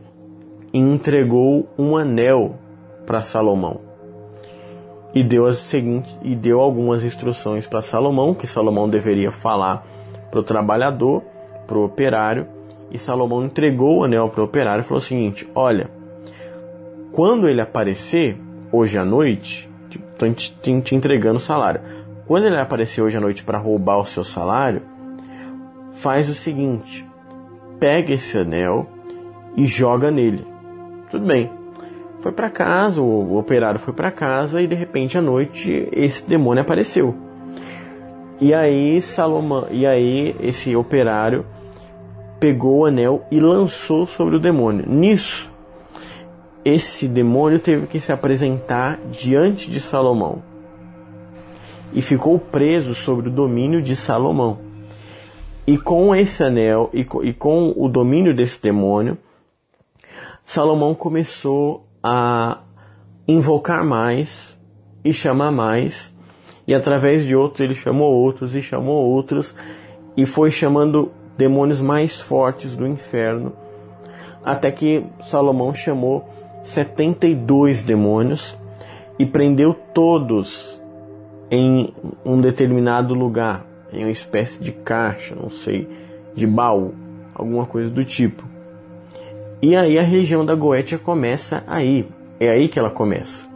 [0.73, 2.59] e entregou um anel
[3.07, 3.95] para Salomão
[5.15, 9.87] e deu, as seguintes, e deu algumas instruções para Salomão, que Salomão deveria falar
[10.29, 11.23] para o trabalhador,
[11.69, 12.49] para o operário,
[12.91, 15.89] e Salomão entregou o anel para o operário e falou o seguinte: Olha,
[17.15, 18.37] quando ele aparecer
[18.73, 21.81] hoje à noite, estou te, te entregando o salário.
[22.27, 24.83] Quando ele aparecer hoje à noite para roubar o seu salário,
[25.93, 27.07] faz o seguinte:
[27.79, 28.89] pega esse anel
[29.57, 30.45] e joga nele.
[31.09, 31.49] Tudo bem,
[32.21, 36.63] foi para casa, o operário foi para casa e de repente à noite esse demônio
[36.63, 37.15] apareceu.
[38.41, 41.47] E aí Salomão, e aí esse operário
[42.41, 44.85] pegou o anel e lançou sobre o demônio.
[44.89, 45.54] Nisso,
[46.65, 50.43] esse demônio teve que se apresentar diante de Salomão.
[51.93, 54.59] E ficou preso sobre o domínio de Salomão.
[55.67, 59.17] E com esse anel e com o domínio desse demônio,
[60.45, 62.59] Salomão começou a
[63.27, 64.59] invocar mais
[65.03, 66.15] e chamar mais,
[66.67, 69.55] e através de outros ele chamou outros e chamou outros,
[70.17, 73.53] e foi chamando demônios mais fortes do inferno,
[74.45, 76.29] até que Salomão chamou
[76.65, 78.57] 72 demônios
[79.19, 80.83] e prendeu todos
[81.51, 81.93] em
[82.25, 85.87] um determinado lugar, em uma espécie de caixa, não sei,
[86.35, 86.95] de baú,
[87.35, 88.43] alguma coisa do tipo.
[89.61, 92.09] E aí a religião da Goetia começa aí.
[92.41, 93.47] É aí que ela começa.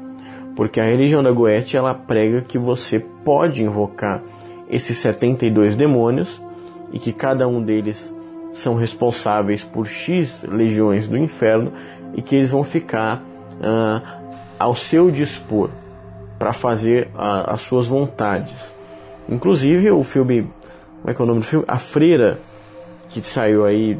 [0.55, 4.23] Porque a religião da Goetia ela prega que você pode invocar
[4.71, 6.41] esses 72 demônios
[6.93, 8.15] e que cada um deles
[8.53, 11.73] são responsáveis por X legiões do inferno
[12.15, 13.23] e que eles vão ficar
[13.55, 14.03] uh,
[14.59, 15.71] ao seu dispor
[16.39, 18.75] para fazer as suas vontades.
[19.29, 20.43] Inclusive o filme,
[21.01, 21.65] como é que é o nome do filme?
[21.67, 22.39] A Freira,
[23.09, 23.99] que saiu aí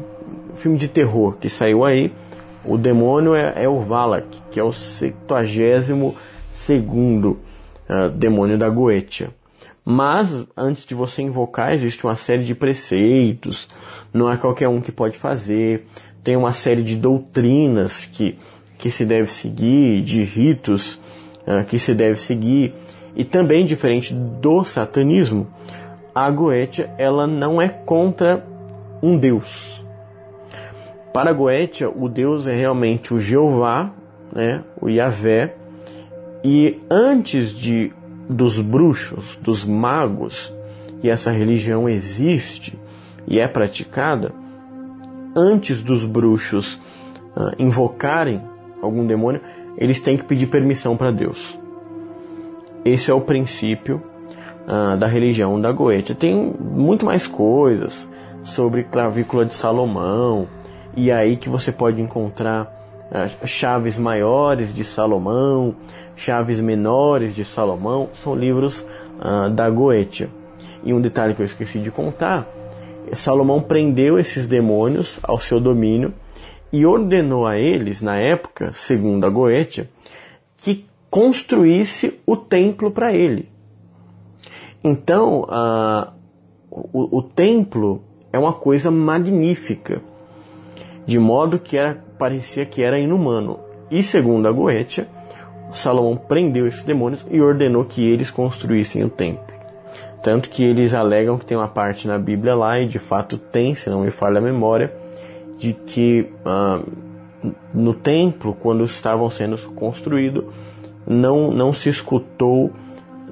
[0.59, 2.13] filme de terror que saiu aí,
[2.63, 6.13] o demônio é, é o Valak, que é o 72
[6.49, 7.39] segundo
[7.89, 9.29] uh, demônio da Goetia.
[9.85, 13.67] Mas antes de você invocar, existe uma série de preceitos,
[14.13, 15.87] não é qualquer um que pode fazer,
[16.23, 18.37] tem uma série de doutrinas que,
[18.77, 20.99] que se deve seguir, de ritos
[21.45, 22.73] uh, que se deve seguir,
[23.15, 25.47] e também diferente do satanismo,
[26.13, 28.45] a Goetia ela não é contra
[29.01, 29.83] um deus,
[31.13, 33.91] para Goetia, o Deus é realmente o Jeová,
[34.31, 35.55] né, o Yahvé,
[36.43, 37.91] e antes de
[38.29, 40.53] dos bruxos, dos magos
[41.01, 42.77] e essa religião existe
[43.27, 44.31] e é praticada,
[45.35, 46.75] antes dos bruxos
[47.35, 48.41] uh, invocarem
[48.81, 49.41] algum demônio,
[49.77, 51.57] eles têm que pedir permissão para Deus.
[52.83, 54.01] Esse é o princípio
[54.65, 56.15] uh, da religião da Goetia.
[56.15, 58.09] Tem muito mais coisas
[58.43, 60.47] sobre clavícula de Salomão,
[60.95, 62.63] e é aí que você pode encontrar
[63.11, 65.75] uh, chaves maiores de Salomão,
[66.15, 68.85] chaves menores de Salomão, são livros
[69.53, 70.29] da Goetia.
[70.81, 72.47] E um detalhe que eu esqueci de contar:
[73.13, 76.13] Salomão prendeu esses demônios ao seu domínio
[76.71, 79.89] e ordenou a eles, na época, segundo a Goetia,
[80.57, 83.49] que construísse o templo para ele.
[84.83, 85.45] Então,
[86.69, 90.01] o, o, templo é uma coisa magnífica,
[91.05, 93.59] de modo que era, parecia que era inumano.
[93.89, 95.07] E segundo a Goetia,
[95.71, 99.58] Salomão prendeu esses demônios e ordenou que eles construíssem o templo.
[100.21, 103.73] Tanto que eles alegam que tem uma parte na Bíblia lá, e de fato tem,
[103.73, 104.93] se não me falha a memória,
[105.57, 106.85] de que uh,
[107.73, 110.43] no templo, quando estavam sendo construídos,
[111.07, 112.71] não, não se escutou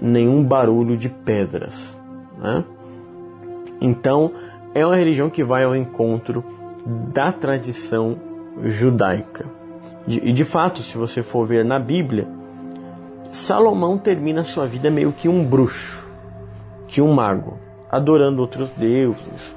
[0.02, 1.98] nenhum barulho de pedras.
[2.38, 2.64] Né?
[3.82, 4.32] Então,
[4.74, 6.44] é uma religião que vai ao encontro
[6.86, 8.18] da tradição
[8.64, 9.46] judaica.
[10.08, 12.28] E de fato, se você for ver na Bíblia,
[13.34, 16.07] Salomão termina sua vida meio que um bruxo,
[16.88, 17.58] que um mago,
[17.90, 19.56] adorando outros deuses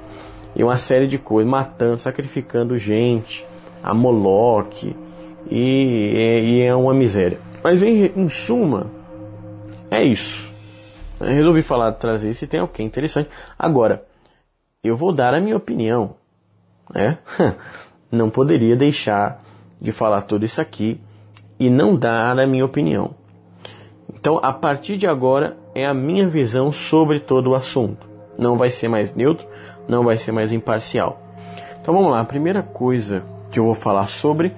[0.55, 3.45] e uma série de coisas, matando, sacrificando gente,
[3.81, 4.95] a Moloque,
[5.49, 7.39] e, e é uma miséria.
[7.63, 8.87] Mas em, em suma,
[9.89, 10.49] é isso.
[11.19, 13.29] Eu resolvi falar, trazer isso e tem alguém interessante.
[13.57, 14.05] Agora,
[14.83, 16.15] eu vou dar a minha opinião.
[16.93, 17.17] Né?
[18.11, 19.41] Não poderia deixar
[19.79, 20.99] de falar tudo isso aqui
[21.57, 23.15] e não dar a minha opinião.
[24.21, 28.07] Então, a partir de agora, é a minha visão sobre todo o assunto.
[28.37, 29.47] Não vai ser mais neutro,
[29.87, 31.19] não vai ser mais imparcial.
[31.81, 34.53] Então vamos lá, a primeira coisa que eu vou falar sobre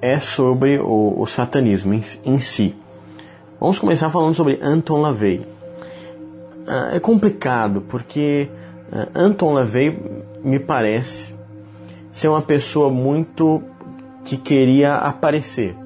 [0.00, 2.74] é sobre o, o satanismo em, em, si.
[3.60, 5.42] Vamos começar falando sobre Anton LaVey.
[6.66, 8.48] Ah, é complicado porque
[8.90, 10.00] ah, Anton LaVey
[10.42, 11.36] me parece
[12.10, 13.62] ser uma pessoa muito
[14.24, 15.76] que queria aparecer.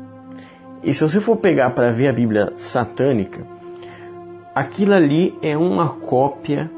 [0.87, 3.40] E se você for pegar para ver a Bíblia satânica,
[4.55, 6.70] aquilo ali é uma cópia,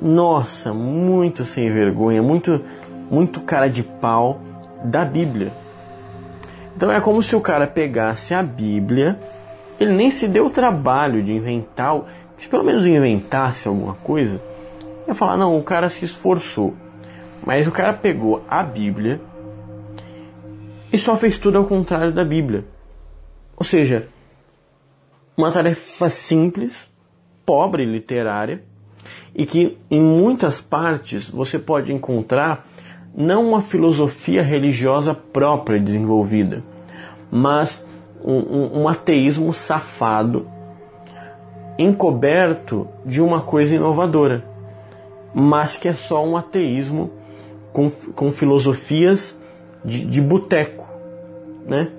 [0.00, 2.62] nossa, muito sem vergonha, muito,
[3.10, 4.40] muito cara de pau
[4.82, 5.52] da Bíblia.
[6.74, 9.20] Então é como se o cara pegasse a Bíblia,
[9.78, 11.94] ele nem se deu o trabalho de inventar,
[12.38, 14.40] se pelo menos inventasse alguma coisa,
[15.06, 16.72] ia falar, não, o cara se esforçou.
[17.44, 19.20] Mas o cara pegou a Bíblia
[20.90, 22.64] e só fez tudo ao contrário da Bíblia.
[23.56, 24.08] Ou seja,
[25.36, 26.92] uma tarefa simples,
[27.44, 28.62] pobre literária,
[29.34, 32.66] e que em muitas partes você pode encontrar
[33.14, 36.62] não uma filosofia religiosa própria desenvolvida,
[37.30, 37.84] mas
[38.22, 40.46] um, um, um ateísmo safado,
[41.78, 44.44] encoberto de uma coisa inovadora,
[45.34, 47.10] mas que é só um ateísmo
[47.72, 49.36] com, com filosofias
[49.84, 50.86] de, de boteco,
[51.66, 51.90] né?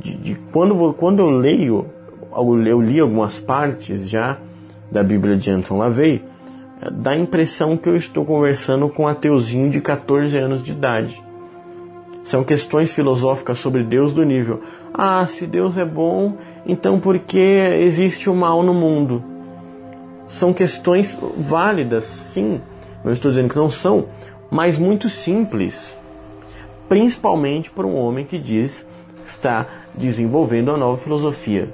[0.00, 1.86] De, de, quando, quando eu leio,
[2.32, 4.38] eu li algumas partes já
[4.90, 6.22] da Bíblia de Anton LaVey,
[6.92, 11.22] dá a impressão que eu estou conversando com um ateuzinho de 14 anos de idade.
[12.24, 16.34] São questões filosóficas sobre Deus do nível: ah, se Deus é bom,
[16.66, 19.22] então por que existe o mal no mundo?
[20.26, 22.60] São questões válidas, sim,
[23.02, 24.06] não estou dizendo que não são,
[24.50, 25.98] mas muito simples,
[26.86, 28.86] principalmente para um homem que diz
[29.26, 29.66] está
[29.98, 31.68] desenvolvendo uma nova filosofia.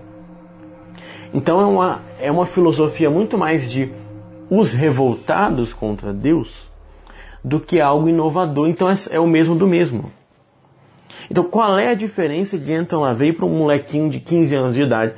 [1.32, 3.92] Então é uma, é uma filosofia muito mais de
[4.48, 6.68] os revoltados contra Deus
[7.42, 8.68] do que algo inovador.
[8.68, 10.12] Então é, é o mesmo do mesmo.
[11.30, 14.82] Então qual é a diferença de Anton LaVey para um molequinho de 15 anos de
[14.82, 15.14] idade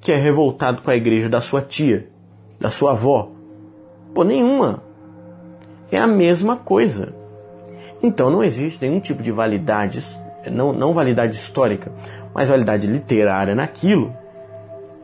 [0.00, 2.08] que é revoltado com a igreja da sua tia,
[2.60, 3.32] da sua avó?
[4.14, 4.82] Pô, nenhuma.
[5.90, 7.14] É a mesma coisa.
[8.02, 9.98] Então não existe nenhum tipo de validade,
[10.50, 11.90] não, não validade histórica,
[12.34, 14.14] mas validade literária naquilo,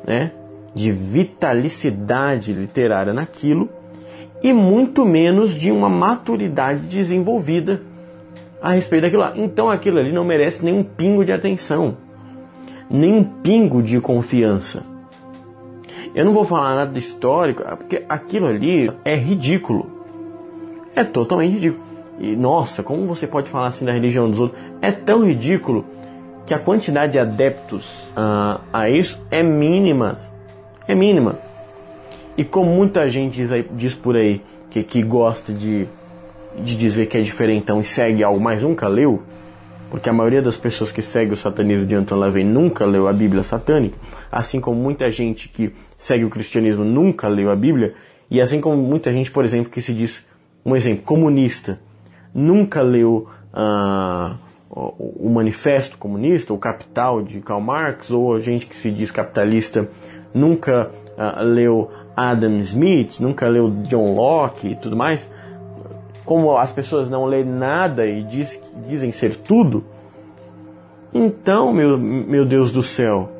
[0.07, 0.33] né?
[0.75, 3.69] de vitalicidade literária naquilo
[4.43, 7.83] e muito menos de uma maturidade desenvolvida
[8.61, 9.33] a respeito daquilo lá.
[9.37, 11.97] Então aquilo ali não merece nenhum pingo de atenção,
[12.91, 14.83] nenhum pingo de confiança.
[16.15, 20.03] Eu não vou falar nada histórico, porque aquilo ali é ridículo.
[20.95, 21.83] É totalmente ridículo.
[22.19, 24.61] E nossa, como você pode falar assim da religião dos outros?
[24.83, 25.87] É tão ridículo
[26.45, 30.19] que a quantidade de adeptos uh, a isso é mínima
[30.87, 31.39] é mínima.
[32.37, 34.41] E como muita gente diz, aí, diz por aí
[34.71, 35.87] que, que gosta de,
[36.59, 39.23] de dizer que é diferentão e segue algo, mas nunca leu,
[39.91, 43.13] porque a maioria das pessoas que segue o satanismo de Anton LaVey nunca leu a
[43.13, 43.99] Bíblia satânica,
[44.31, 47.95] assim como muita gente que segue o cristianismo nunca leu a Bíblia,
[48.31, 50.27] e assim como muita gente, por exemplo, que se diz,
[50.65, 51.79] um exemplo, comunista,
[52.35, 54.37] nunca leu uh,
[54.75, 59.87] o, Manifesto Comunista, o Capital de Karl Marx, ou a gente que se diz capitalista
[60.33, 65.29] nunca uh, leu Adam Smith, nunca leu John Locke e tudo mais,
[66.25, 69.85] como as pessoas não lêem nada e diz, dizem ser tudo,
[71.13, 73.31] então, meu, meu Deus do céu,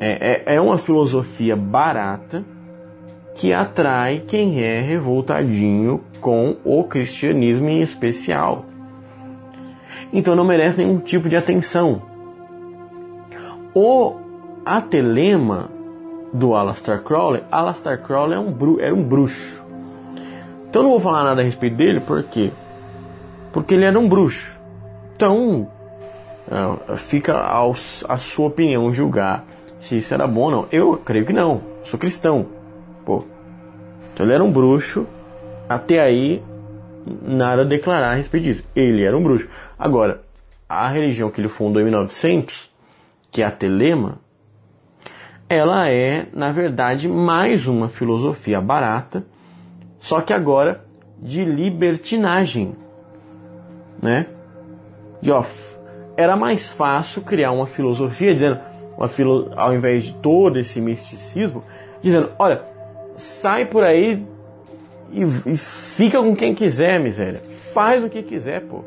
[0.00, 2.44] é, é, é uma filosofia barata
[3.36, 8.64] que atrai quem é revoltadinho com o cristianismo em especial.
[10.12, 12.02] Então não merece nenhum tipo de atenção.
[13.74, 14.16] O
[14.64, 15.68] atelema
[16.32, 19.62] do Aleister Crowley, Aleister Crowley é um, era um bruxo.
[20.68, 22.50] Então não vou falar nada a respeito dele, por quê?
[23.52, 24.54] Porque ele era um bruxo.
[25.14, 25.68] Então,
[26.50, 29.44] é, fica aos, a sua opinião julgar
[29.78, 30.66] se isso era bom ou não.
[30.70, 31.60] Eu creio que não.
[31.84, 32.46] Sou cristão.
[33.04, 33.24] Pô.
[34.12, 35.06] Então ele era um bruxo.
[35.68, 36.42] Até aí,
[37.22, 38.64] nada a declarar a respeito disso.
[38.74, 39.48] Ele era um bruxo.
[39.78, 40.22] Agora,
[40.68, 42.70] a religião que ele fundou em 1900,
[43.30, 44.18] que é a Telema,
[45.48, 49.24] ela é, na verdade, mais uma filosofia barata
[50.06, 50.84] só que agora
[51.18, 52.76] de libertinagem,
[54.00, 54.26] né?
[55.20, 55.42] De ó,
[56.16, 58.60] era mais fácil criar uma filosofia dizendo,
[58.96, 61.64] uma filo, ao invés de todo esse misticismo,
[62.00, 62.62] dizendo, olha,
[63.16, 64.24] sai por aí
[65.12, 67.42] e, e fica com quem quiser, miséria.
[67.72, 68.84] Faz o que quiser, pô.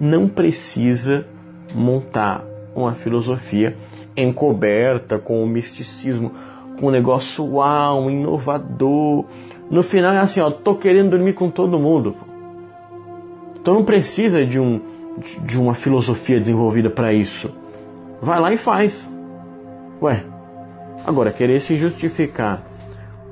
[0.00, 1.26] Não precisa
[1.74, 3.76] montar uma filosofia
[4.16, 6.32] encoberta com o misticismo,
[6.78, 9.24] com um negócio uau, inovador,
[9.70, 12.14] no final é assim, ó, tô querendo dormir com todo mundo.
[13.60, 14.80] Então não precisa de, um,
[15.42, 17.50] de uma filosofia desenvolvida para isso.
[18.20, 19.08] Vai lá e faz.
[20.02, 20.24] Ué,
[21.06, 22.62] agora querer se justificar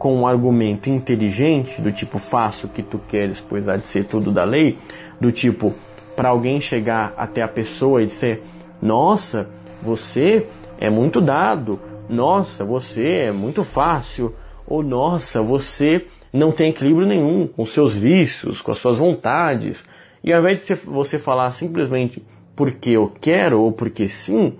[0.02, 4.04] com um argumento inteligente, do tipo faço o que tu queres, pois há de ser
[4.04, 4.76] tudo da lei,
[5.20, 5.72] do tipo
[6.16, 8.42] para alguém chegar até a pessoa e dizer:
[8.82, 9.48] Nossa,
[9.80, 14.34] você é muito dado, nossa, você é muito fácil,
[14.66, 19.84] ou nossa, você não tem equilíbrio nenhum com seus vícios, com as suas vontades.
[20.24, 22.20] E ao invés de você falar simplesmente
[22.56, 24.54] porque eu quero ou porque sim,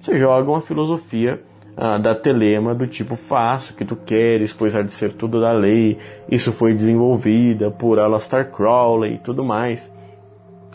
[0.00, 1.42] você joga uma filosofia
[1.82, 5.40] ah, da telema do tipo faço o que tu queres, pois há de ser tudo
[5.40, 5.96] da lei,
[6.30, 9.90] isso foi desenvolvida por Aleister Crowley e tudo mais.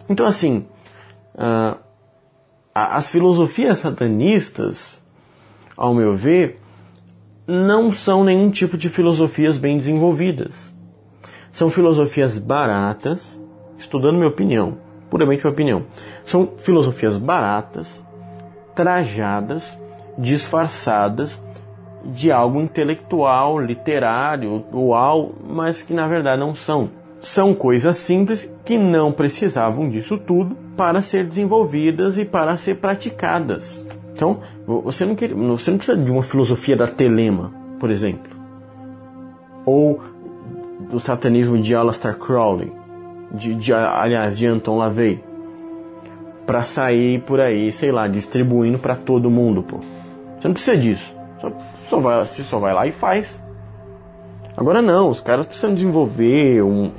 [0.09, 0.65] Então assim,
[1.37, 1.77] ah,
[2.73, 4.99] as filosofias satanistas,
[5.77, 6.59] ao meu ver,
[7.47, 10.55] não são nenhum tipo de filosofias bem desenvolvidas.
[11.51, 13.39] São filosofias baratas,
[13.77, 15.85] estudando minha opinião, puramente minha opinião.
[16.25, 18.03] São filosofias baratas,
[18.73, 19.77] trajadas,
[20.17, 21.41] disfarçadas
[22.03, 26.89] de algo intelectual, literário, uau, mas que na verdade não são.
[27.19, 33.83] São coisas simples que não precisavam disso tudo para ser desenvolvidas e para ser praticadas.
[34.13, 38.31] Então, você não, quer, você não precisa de uma filosofia da telema, por exemplo.
[39.65, 39.99] Ou
[40.91, 42.71] do satanismo de Aleister Crowley,
[43.31, 45.19] de, de, aliás, de Anton LaVey,
[46.45, 49.79] para sair por aí, sei lá, distribuindo para todo mundo, pô.
[50.45, 51.15] Você não precisa disso.
[51.41, 51.51] Só,
[51.89, 53.41] só, vai, você só vai lá e faz.
[54.55, 56.91] Agora não, os caras precisam desenvolver um,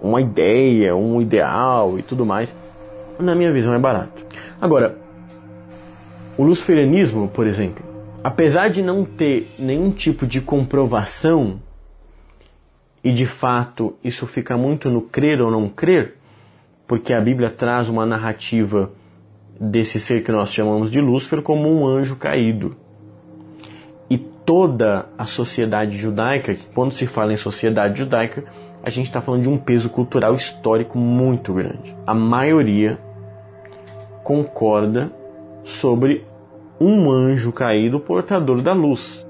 [0.00, 2.54] uma ideia, um ideal e tudo mais.
[3.18, 4.24] Na minha visão é barato.
[4.58, 4.96] Agora,
[6.38, 7.84] o luciferianismo, por exemplo,
[8.24, 11.60] apesar de não ter nenhum tipo de comprovação,
[13.04, 16.16] e de fato isso fica muito no crer ou não crer,
[16.86, 18.90] porque a Bíblia traz uma narrativa
[19.60, 22.76] desse ser que nós chamamos de Lúcifer como um anjo caído.
[24.08, 28.44] E toda a sociedade judaica, que quando se fala em sociedade judaica,
[28.82, 31.96] a gente está falando de um peso cultural histórico muito grande.
[32.06, 32.98] A maioria
[34.22, 35.10] concorda
[35.64, 36.24] sobre
[36.80, 39.26] um anjo caído portador da luz.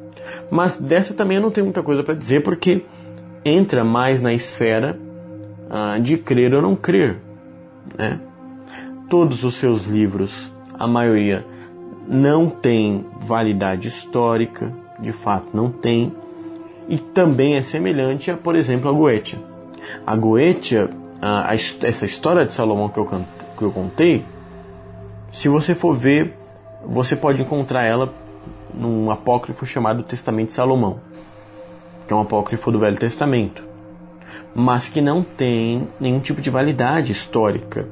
[0.51, 2.85] Mas dessa também eu não tenho muita coisa para dizer porque
[3.45, 4.99] entra mais na esfera
[5.71, 7.19] ah, de crer ou não crer.
[7.97, 8.21] Né?
[9.09, 11.47] Todos os seus livros, a maioria,
[12.09, 16.13] não tem validade histórica, de fato não tem,
[16.89, 19.39] e também é semelhante a, por exemplo, a Goetia.
[20.07, 20.91] A Goetia,
[21.21, 23.07] ah, essa história de Salomão que eu,
[23.57, 24.25] que eu contei,
[25.31, 26.35] se você for ver,
[26.85, 28.13] você pode encontrar ela
[28.73, 31.01] num apócrifo chamado Testamento de Salomão.
[32.07, 33.65] que é um apócrifo do Velho Testamento,
[34.55, 37.89] mas que não tem nenhum tipo de validade histórica,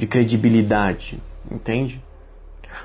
[0.00, 2.02] de credibilidade, entende?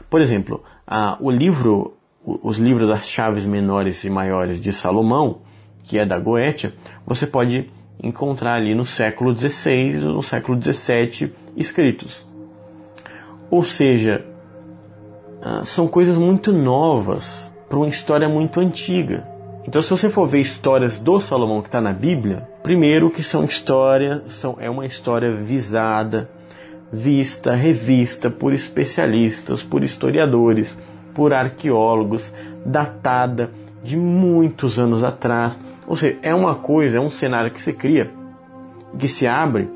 [0.10, 1.94] Por exemplo, a, o livro,
[2.26, 5.38] os livros As Chaves Menores e Maiores de Salomão,
[5.82, 6.74] que é da Goetia,
[7.08, 7.72] você pode
[8.04, 12.28] encontrar ali no século XVI no século XVII escritos.
[13.50, 14.26] Ou seja,
[15.42, 19.26] ah, são coisas muito novas para uma história muito antiga.
[19.66, 23.46] Então, se você for ver histórias do Salomão que está na Bíblia, primeiro que são
[23.46, 26.30] histórias, são, é uma história visada,
[26.96, 30.78] vista, revista por especialistas, por historiadores,
[31.14, 32.32] por arqueólogos,
[32.66, 33.52] datada
[33.84, 35.60] de muitos anos atrás.
[35.86, 38.10] Ou seja, é uma coisa, é um cenário que se cria,
[38.98, 39.70] que se abre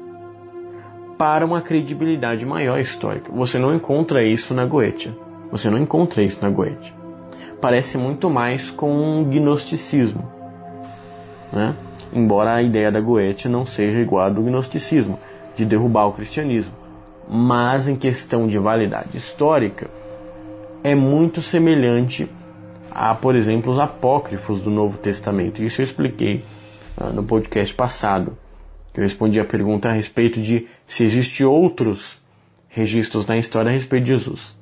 [1.18, 3.32] para uma credibilidade maior histórica.
[3.34, 5.16] Você não encontra isso na Goetia.
[5.52, 6.94] Você não encontra isso na Goetia.
[7.60, 10.32] Parece muito mais com um gnosticismo.
[11.52, 11.76] Né?
[12.14, 15.20] Embora a ideia da Goetia não seja igual à do gnosticismo,
[15.58, 16.79] de derrubar o cristianismo.
[17.30, 19.88] Mas em questão de validade histórica,
[20.84, 22.28] é muito semelhante
[22.90, 25.64] a, por exemplo, os apócrifos do Novo Testamento.
[25.64, 26.44] Isso eu expliquei
[26.98, 28.38] uh, no podcast passado,
[28.94, 32.18] que eu respondi a pergunta a respeito de se existem outros
[32.68, 34.56] registros na história a respeito de Jesus.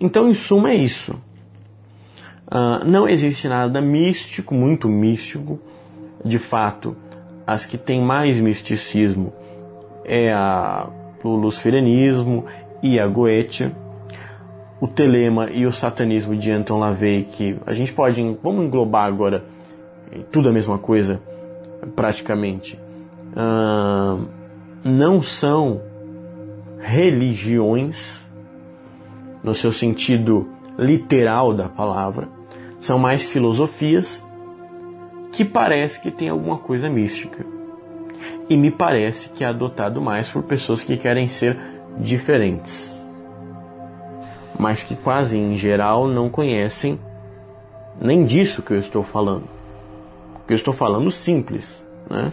[0.00, 1.12] Então, em suma, é isso.
[2.46, 5.58] Uh, não existe nada místico, muito místico.
[6.24, 6.96] De fato,
[7.46, 9.32] as que têm mais misticismo
[10.04, 10.88] é a,
[11.24, 12.44] o luciferianismo
[12.82, 13.72] e a Goetia
[14.84, 19.42] o telema e o satanismo de Anton LaVey, que a gente pode, vamos englobar agora
[20.30, 21.22] tudo a mesma coisa,
[21.96, 22.78] praticamente,
[23.32, 24.26] uh,
[24.84, 25.80] não são
[26.78, 28.22] religiões
[29.42, 30.48] no seu sentido
[30.78, 32.28] literal da palavra,
[32.78, 34.22] são mais filosofias
[35.32, 37.53] que parece que tem alguma coisa mística.
[38.48, 41.58] E me parece que é adotado mais por pessoas que querem ser
[41.98, 42.94] diferentes
[44.58, 46.98] mas que quase em geral não conhecem
[48.00, 49.44] nem disso que eu estou falando.
[50.34, 52.32] Porque eu estou falando simples, né?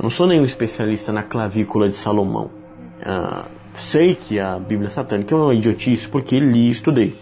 [0.00, 2.50] Não sou nenhum especialista na clavícula de Salomão.
[3.02, 3.44] Ah,
[3.78, 7.14] sei que a Bíblia Satânica é uma idiotice porque li e estudei.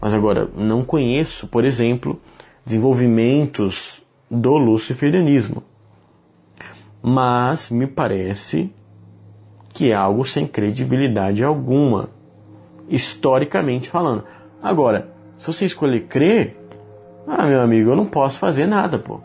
[0.00, 2.20] Mas agora, não conheço, por exemplo,
[2.64, 5.62] desenvolvimentos do luciferianismo.
[7.08, 8.68] Mas me parece
[9.68, 12.10] que é algo sem credibilidade alguma
[12.88, 14.24] historicamente falando.
[14.60, 16.56] Agora, se você escolher crer,
[17.24, 19.20] ah, meu amigo, eu não posso fazer nada, pô.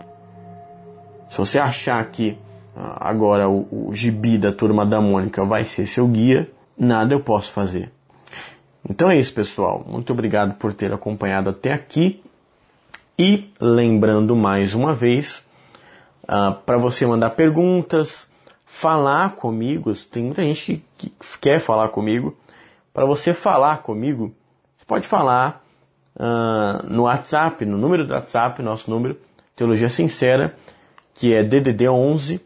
[1.28, 2.38] Se você achar que
[2.78, 7.20] ah, agora o, o gibi da turma da Mônica vai ser seu guia, nada eu
[7.20, 7.92] posso fazer.
[8.88, 9.84] Então é isso, pessoal.
[9.88, 12.22] Muito obrigado por ter acompanhado até aqui.
[13.18, 15.44] E lembrando mais uma vez,
[16.24, 18.28] uh, para você mandar perguntas,
[18.66, 22.38] falar comigo, tem muita gente que quer falar comigo,
[22.94, 24.34] para você falar comigo,
[24.78, 25.64] você pode falar
[26.16, 29.18] uh, no WhatsApp, no número do WhatsApp, nosso número,
[29.56, 30.56] Teologia Sincera,
[31.14, 32.42] que é DDD 11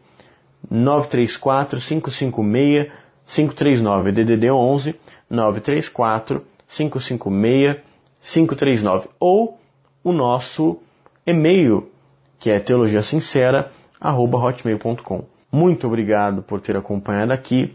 [0.70, 2.92] 934 556
[3.26, 4.12] 539.
[4.12, 4.94] DDD 11
[5.30, 7.76] 934 556
[8.20, 9.08] 539.
[9.18, 9.58] Ou
[10.02, 10.78] o nosso
[11.26, 11.90] e-mail,
[12.38, 15.24] que é teologiasincera.hotmail.com.
[15.50, 17.74] Muito obrigado por ter acompanhado aqui.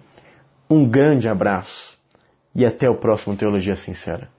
[0.69, 1.97] Um grande abraço
[2.53, 4.29] e até o próximo Teologia Sincera.